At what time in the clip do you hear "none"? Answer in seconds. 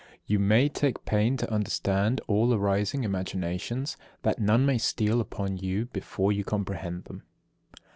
4.39-4.65